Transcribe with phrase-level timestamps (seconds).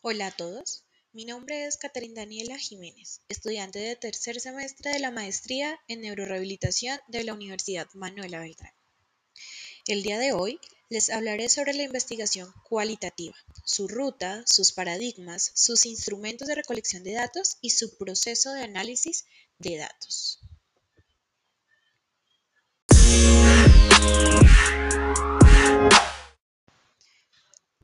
[0.00, 5.10] Hola a todos, mi nombre es Caterina Daniela Jiménez, estudiante de tercer semestre de la
[5.10, 8.72] maestría en neurorehabilitación de la Universidad Manuela Beltrán.
[9.88, 13.34] El día de hoy les hablaré sobre la investigación cualitativa,
[13.64, 19.24] su ruta, sus paradigmas, sus instrumentos de recolección de datos y su proceso de análisis
[19.58, 20.38] de datos.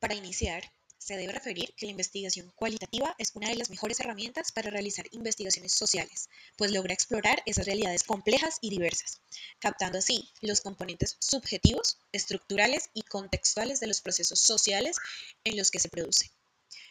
[0.00, 0.72] Para iniciar,
[1.10, 5.08] se debe referir que la investigación cualitativa es una de las mejores herramientas para realizar
[5.10, 9.20] investigaciones sociales, pues logra explorar esas realidades complejas y diversas,
[9.58, 14.98] captando así los componentes subjetivos, estructurales y contextuales de los procesos sociales
[15.42, 16.30] en los que se produce.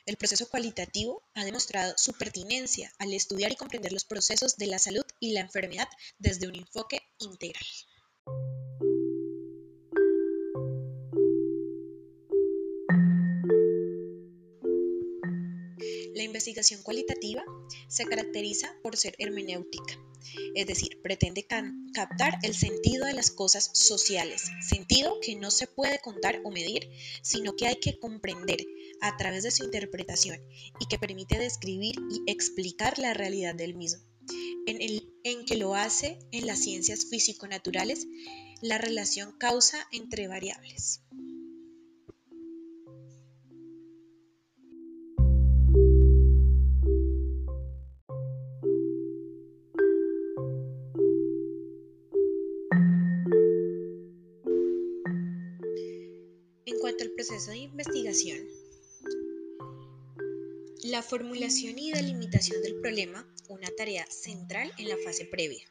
[0.05, 4.79] El proceso cualitativo ha demostrado su pertinencia al estudiar y comprender los procesos de la
[4.79, 7.65] salud y la enfermedad desde un enfoque integral.
[16.19, 17.45] La investigación cualitativa
[17.87, 19.97] se caracteriza por ser hermenéutica,
[20.53, 21.47] es decir, pretende
[21.93, 26.89] captar el sentido de las cosas sociales, sentido que no se puede contar o medir,
[27.21, 28.57] sino que hay que comprender
[28.99, 30.41] a través de su interpretación
[30.81, 34.03] y que permite describir y explicar la realidad del mismo,
[34.67, 38.05] en, el, en que lo hace en las ciencias físico-naturales
[38.61, 40.99] la relación causa entre variables.
[56.99, 58.39] Cuanto al proceso de investigación,
[60.83, 65.63] la formulación y delimitación del problema, una tarea central en la fase previa.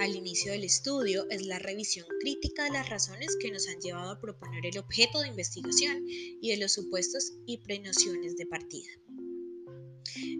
[0.00, 4.10] Al inicio del estudio es la revisión crítica de las razones que nos han llevado
[4.10, 8.90] a proponer el objeto de investigación y de los supuestos y prenociones de partida.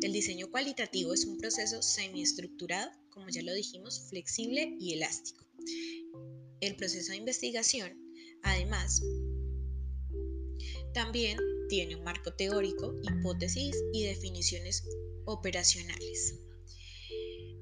[0.02, 5.44] El diseño cualitativo es un proceso semiestructurado, como ya lo dijimos, flexible y elástico.
[6.60, 7.98] El proceso de investigación,
[8.42, 9.02] además,
[10.94, 11.38] también
[11.68, 14.82] tiene un marco teórico, hipótesis y definiciones
[15.26, 16.36] operacionales.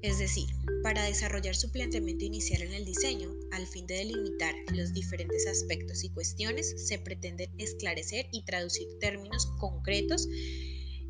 [0.01, 0.47] Es decir,
[0.83, 6.03] para desarrollar su planteamiento inicial en el diseño, al fin de delimitar los diferentes aspectos
[6.03, 10.27] y cuestiones, se pretende esclarecer y traducir términos concretos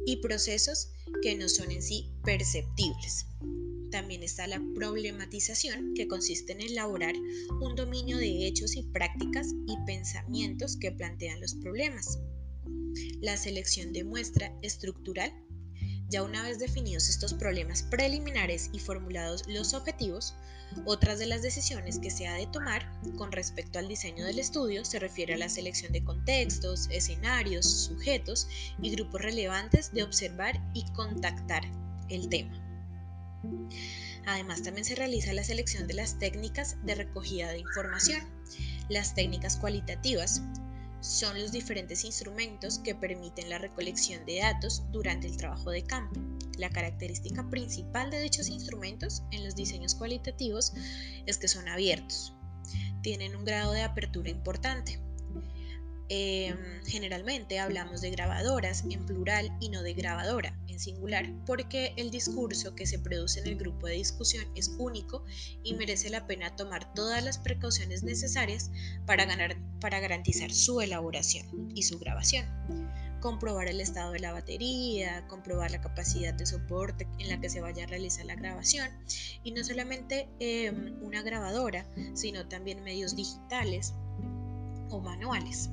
[0.05, 0.91] y procesos
[1.23, 3.25] que no son en sí perceptibles.
[3.93, 7.13] También está la problematización, que consiste en elaborar
[7.61, 12.17] un dominio de hechos y prácticas y pensamientos que plantean los problemas.
[13.21, 15.31] La selección de muestra estructural.
[16.09, 20.33] Ya una vez definidos estos problemas preliminares y formulados los objetivos,
[20.85, 24.85] otras de las decisiones que se ha de tomar con respecto al diseño del estudio
[24.85, 28.47] se refiere a la selección de contextos, escenarios, sujetos
[28.81, 31.61] y grupos relevantes de observar y contactar
[32.09, 32.62] el tema.
[34.25, 38.21] Además, también se realiza la selección de las técnicas de recogida de información.
[38.89, 40.41] Las técnicas cualitativas
[41.01, 46.21] son los diferentes instrumentos que permiten la recolección de datos durante el trabajo de campo.
[46.57, 50.73] La característica principal de dichos instrumentos en los diseños cualitativos
[51.25, 52.33] es que son abiertos.
[53.01, 54.99] Tienen un grado de apertura importante.
[56.09, 62.11] Em, generalmente hablamos de grabadoras en plural y no de grabadora en singular porque el
[62.11, 65.23] discurso que se produce en el grupo de discusión es único
[65.63, 68.69] y merece la pena tomar todas las precauciones necesarias
[69.05, 72.45] para, ganar, para garantizar su elaboración y su grabación
[73.23, 77.61] comprobar el estado de la batería, comprobar la capacidad de soporte en la que se
[77.61, 78.89] vaya a realizar la grabación
[79.45, 81.85] y no solamente em, una grabadora,
[82.15, 83.93] sino también medios digitales
[84.89, 85.69] o manuales.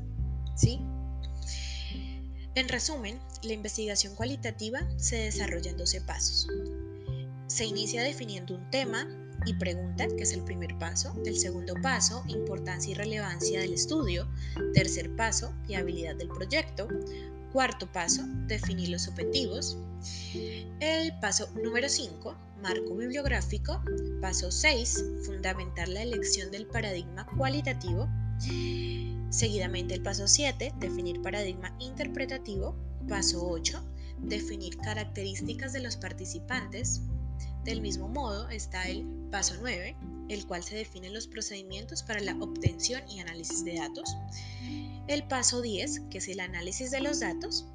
[2.54, 6.46] En resumen, la investigación cualitativa se desarrolla en 12 pasos.
[7.46, 9.08] Se inicia definiendo un tema
[9.46, 11.14] y pregunta, que es el primer paso.
[11.24, 14.28] El segundo paso, importancia y relevancia del estudio.
[14.74, 16.88] Tercer paso, viabilidad del proyecto.
[17.52, 19.78] Cuarto paso, definir los objetivos.
[20.80, 23.82] El paso número 5, marco bibliográfico.
[24.20, 28.08] Paso 6, fundamentar la elección del paradigma cualitativo.
[29.30, 32.76] Seguidamente el paso 7, definir paradigma interpretativo.
[33.08, 33.82] Paso 8,
[34.18, 37.02] definir características de los participantes.
[37.64, 39.96] Del mismo modo está el paso 9,
[40.28, 44.16] el cual se definen los procedimientos para la obtención y análisis de datos.
[45.06, 47.66] El paso 10, que es el análisis de los datos.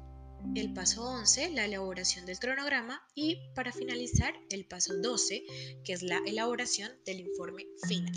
[0.54, 3.02] El paso 11, la elaboración del cronograma.
[3.14, 5.44] Y para finalizar, el paso 12,
[5.84, 8.12] que es la elaboración del informe final.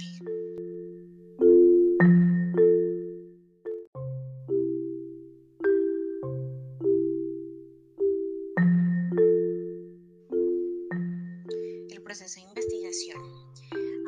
[12.09, 13.21] Proceso de investigación.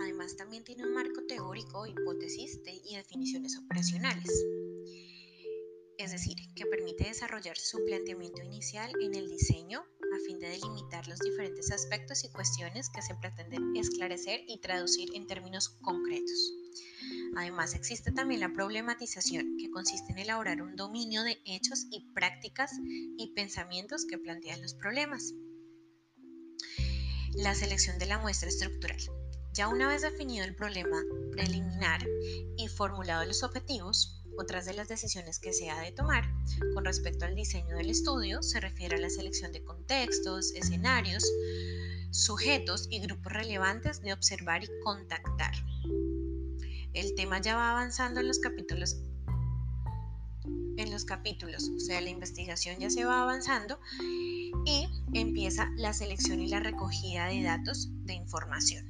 [0.02, 4.28] Además, también tiene un marco teórico, hipótesis y definiciones operacionales.
[6.00, 11.08] Es decir, que permite desarrollar su planteamiento inicial en el diseño a fin de delimitar
[11.08, 16.56] los diferentes aspectos y cuestiones que se pretenden esclarecer y traducir en términos concretos.
[17.36, 22.72] Además, existe también la problematización, que consiste en elaborar un dominio de hechos y prácticas
[22.82, 25.36] y pensamientos que plantean los problemas.
[27.34, 29.00] La selección de la muestra estructural.
[29.54, 31.02] Ya una vez definido el problema
[31.32, 32.06] preliminar
[32.58, 36.24] y formulado los objetivos, otras de las decisiones que se ha de tomar
[36.74, 41.26] con respecto al diseño del estudio se refiere a la selección de contextos, escenarios,
[42.12, 45.54] sujetos y grupos relevantes de observar y contactar.
[46.94, 48.98] El tema ya va avanzando en los capítulos
[50.78, 53.80] en los capítulos, o sea, la investigación ya se va avanzando
[54.66, 58.86] y empieza la selección y la recogida de datos de información.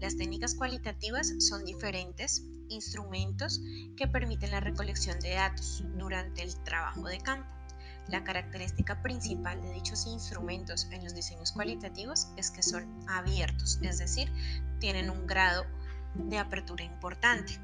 [0.00, 3.60] Las técnicas cualitativas son diferentes instrumentos
[3.96, 7.48] que permiten la recolección de datos durante el trabajo de campo.
[8.08, 13.98] La característica principal de dichos instrumentos en los diseños cualitativos es que son abiertos, es
[13.98, 14.30] decir,
[14.78, 15.64] tienen un grado
[16.14, 17.58] de apertura importante.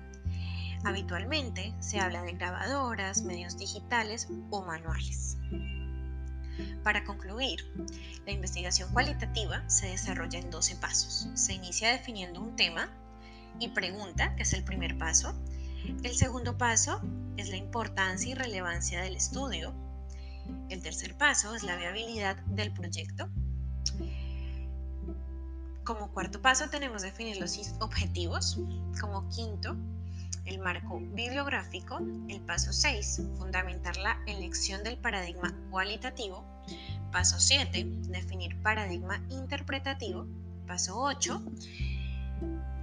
[0.85, 5.37] Habitualmente se habla de grabadoras, medios digitales o manuales.
[6.83, 7.65] Para concluir,
[8.27, 11.29] la investigación cualitativa se desarrolla en 12 pasos.
[11.35, 12.89] Se inicia definiendo un tema
[13.59, 15.35] y pregunta, que es el primer paso.
[16.03, 17.01] El segundo paso
[17.37, 19.75] es la importancia y relevancia del estudio.
[20.69, 23.29] El tercer paso es la viabilidad del proyecto.
[25.85, 28.61] Como cuarto paso tenemos definir los objetivos.
[29.01, 29.77] Como quinto,
[30.45, 31.99] el marco bibliográfico.
[32.29, 36.45] El paso 6, fundamentar la elección del paradigma cualitativo.
[37.13, 40.27] Paso 7, definir paradigma interpretativo.
[40.67, 41.43] Paso 8,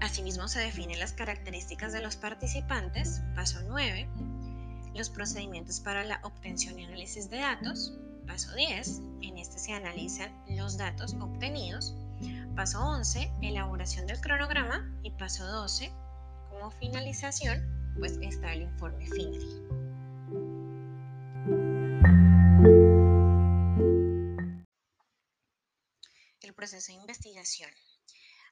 [0.02, 3.22] asimismo se definen las características de los participantes.
[3.36, 4.08] Paso 9,
[4.96, 7.94] los procedimientos para la obtención y análisis de datos.
[8.26, 11.96] Paso 10, en este se analizan los datos obtenidos.
[12.56, 14.92] Paso 11, elaboración del cronograma.
[15.04, 15.92] Y paso 12,
[16.50, 19.87] como finalización, pues está el informe final.
[26.68, 27.72] Proceso de investigación.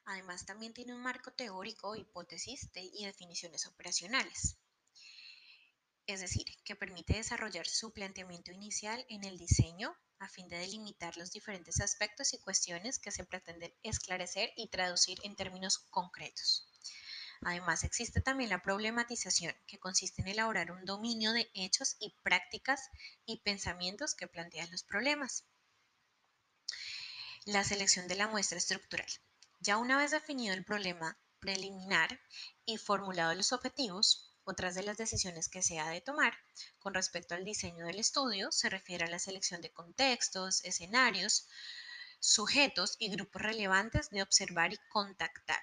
[0.06, 4.56] Además, también tiene un marco teórico, hipótesis y definiciones operacionales.
[6.06, 11.14] Es decir, que permite desarrollar su planteamiento inicial en el diseño a fin de delimitar
[11.18, 16.70] los diferentes aspectos y cuestiones que se pretenden esclarecer y traducir en términos concretos.
[17.42, 22.88] Además, existe también la problematización, que consiste en elaborar un dominio de hechos y prácticas
[23.26, 25.44] y pensamientos que plantean los problemas.
[27.46, 29.06] La selección de la muestra estructural.
[29.60, 32.20] Ya una vez definido el problema preliminar
[32.64, 36.36] y formulado los objetivos, otras de las decisiones que se ha de tomar
[36.80, 41.46] con respecto al diseño del estudio se refiere a la selección de contextos, escenarios,
[42.18, 45.62] sujetos y grupos relevantes de observar y contactar.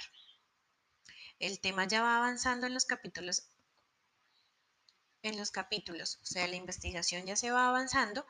[1.38, 3.50] El tema ya va avanzando en los capítulos
[5.22, 8.26] en los capítulos, o sea, la investigación ya se va avanzando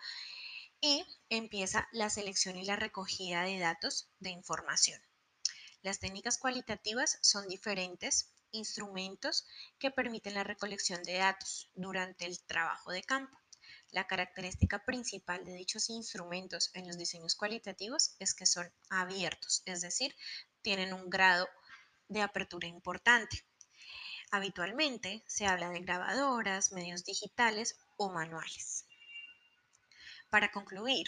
[0.86, 5.02] y empieza la selección y la recogida de datos de información.
[5.82, 9.46] Las técnicas cualitativas son diferentes instrumentos
[9.80, 13.40] que permiten la recolección de datos durante el trabajo de campo.
[13.92, 19.80] La característica principal de dichos instrumentos en los diseños cualitativos es que son abiertos, es
[19.80, 20.14] decir,
[20.62, 21.48] tienen un grado
[22.10, 23.46] de apertura importante.
[24.32, 28.83] Habitualmente se habla de grabadoras, medios digitales o manuales.
[30.34, 31.06] Para concluir,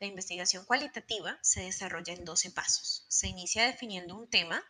[0.00, 3.06] la investigación cualitativa se desarrolla en 12 pasos.
[3.08, 4.62] Se inicia definiendo un tema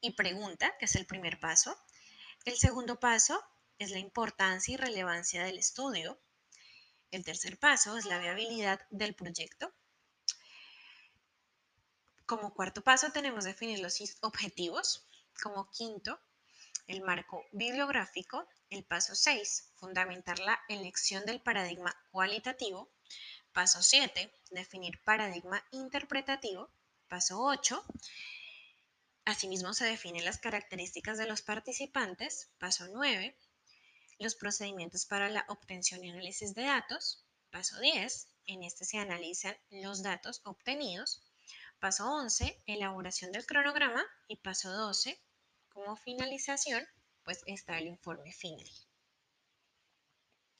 [0.00, 1.78] y pregunta, que es el primer paso.
[2.46, 3.38] El segundo paso
[3.78, 6.18] es la importancia y relevancia del estudio.
[7.10, 9.74] El tercer paso es la viabilidad del proyecto.
[12.24, 15.06] Como cuarto paso tenemos definir los objetivos.
[15.42, 16.18] Como quinto,
[16.86, 18.48] el marco bibliográfico.
[18.70, 22.90] El paso 6, fundamentar la elección del paradigma cualitativo.
[23.52, 26.70] Paso 7, definir paradigma interpretativo.
[27.08, 27.84] Paso 8,
[29.24, 32.50] asimismo se definen las características de los participantes.
[32.58, 33.36] Paso 9,
[34.18, 37.24] los procedimientos para la obtención y análisis de datos.
[37.50, 41.22] Paso 10, en este se analizan los datos obtenidos.
[41.80, 44.04] Paso 11, elaboración del cronograma.
[44.26, 45.18] Y paso 12,
[45.68, 46.86] como finalización,
[47.24, 48.68] pues está el informe final.